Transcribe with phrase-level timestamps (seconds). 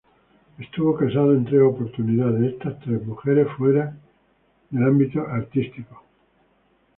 [0.57, 3.95] Estuvo casado en tres oportunidades, esas tres mujeres fuera
[4.71, 6.01] del ambiente artístico.